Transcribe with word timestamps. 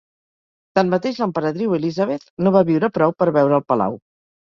Tanmateix, 0.79 1.19
l'emperadriu 1.19 1.77
Elizabeth 1.81 2.29
no 2.43 2.57
va 2.59 2.67
viure 2.73 2.93
prou 2.99 3.19
per 3.23 3.33
veure 3.41 3.61
el 3.63 3.71
palau. 3.73 4.05